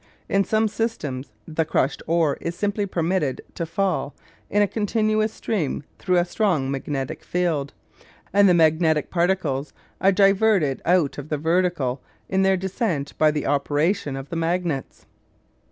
In 0.27 0.43
some 0.43 0.67
systems 0.67 1.29
the 1.47 1.63
crushed 1.63 2.01
ore 2.07 2.35
is 2.41 2.55
simply 2.55 2.87
permitted 2.87 3.41
to 3.53 3.67
fall 3.67 4.15
in 4.49 4.63
a 4.63 4.67
continuous 4.67 5.31
stream 5.31 5.83
through 5.99 6.17
a 6.17 6.25
strong 6.25 6.71
magnetic 6.71 7.23
field, 7.23 7.71
and 8.33 8.49
the 8.49 8.55
magnetic 8.55 9.11
particles 9.11 9.73
are 10.01 10.11
diverted 10.11 10.81
out 10.85 11.19
of 11.19 11.29
the 11.29 11.37
vertical 11.37 12.01
in 12.29 12.41
their 12.41 12.57
descent 12.57 13.13
by 13.19 13.29
the 13.29 13.45
operation 13.45 14.15
of 14.15 14.29
the 14.31 14.35
magnets. 14.35 15.05